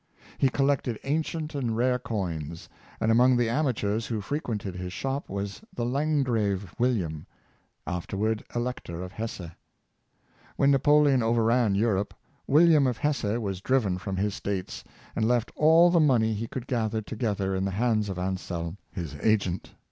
[0.39, 1.73] He collected ancient Their Honesty.
[1.73, 1.99] 373 and rare
[2.49, 2.69] coins,
[2.99, 7.27] and among the amateurs who frequented his shop was the Landgrave William,
[7.85, 9.51] afterward Elector of Hesse.
[10.55, 12.15] When Napoleon overran Europe,
[12.47, 14.83] William of Hesse was driven from his states,
[15.15, 19.15] and left all the money he could gather together in the hands of Anselm, his
[19.21, 19.75] agent.